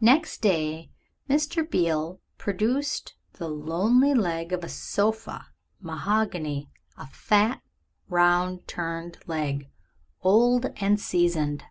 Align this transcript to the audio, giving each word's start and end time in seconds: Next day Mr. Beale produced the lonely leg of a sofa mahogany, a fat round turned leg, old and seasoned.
Next 0.00 0.40
day 0.40 0.92
Mr. 1.28 1.62
Beale 1.70 2.22
produced 2.38 3.16
the 3.34 3.48
lonely 3.50 4.14
leg 4.14 4.50
of 4.50 4.64
a 4.64 4.68
sofa 4.70 5.48
mahogany, 5.78 6.70
a 6.96 7.06
fat 7.06 7.60
round 8.08 8.66
turned 8.66 9.18
leg, 9.26 9.70
old 10.22 10.72
and 10.80 10.98
seasoned. 10.98 11.64